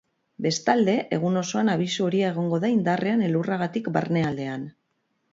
[0.43, 4.65] Bestalde, egun osoan abisu horia egongo da indarrean elurragatik barnealdean.